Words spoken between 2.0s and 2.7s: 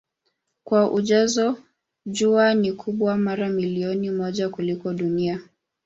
Jua